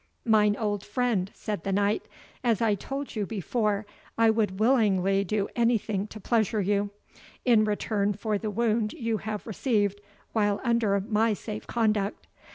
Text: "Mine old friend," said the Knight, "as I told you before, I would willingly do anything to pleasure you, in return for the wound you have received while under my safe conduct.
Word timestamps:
"Mine 0.25 0.55
old 0.55 0.83
friend," 0.83 1.29
said 1.35 1.63
the 1.63 1.71
Knight, 1.71 2.07
"as 2.43 2.59
I 2.59 2.73
told 2.73 3.15
you 3.15 3.27
before, 3.27 3.85
I 4.17 4.31
would 4.31 4.59
willingly 4.59 5.23
do 5.23 5.47
anything 5.55 6.07
to 6.07 6.19
pleasure 6.19 6.59
you, 6.59 6.89
in 7.45 7.65
return 7.65 8.13
for 8.13 8.39
the 8.39 8.49
wound 8.49 8.93
you 8.93 9.17
have 9.17 9.45
received 9.45 10.01
while 10.33 10.59
under 10.63 10.99
my 11.01 11.35
safe 11.35 11.67
conduct. 11.67 12.25